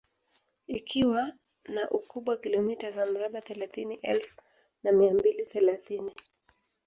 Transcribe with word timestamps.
Ikiwa 0.67 1.33
na 1.73 1.89
ukubwa 1.91 2.37
kilomita 2.37 2.91
za 2.91 3.05
mraba 3.05 3.41
thelathini 3.41 3.95
elfu 4.01 4.41
na 4.83 4.91
mia 4.91 5.13
mbili 5.13 5.45
thelathini 5.45 6.13